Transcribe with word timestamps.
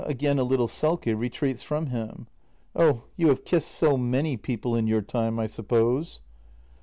[Again 0.07 0.39
a 0.39 0.43
little 0.43 0.67
sulky, 0.67 1.13
retreats 1.13 1.61
from 1.61 1.91
him.] 1.91 2.25
Oh, 2.75 3.03
you 3.17 3.27
have 3.27 3.45
kissed 3.45 3.69
so 3.69 3.97
many 3.97 4.35
people 4.35 4.75
in 4.75 4.87
your 4.87 5.03
time, 5.03 5.37
I 5.39 5.45
suppose. 5.45 6.21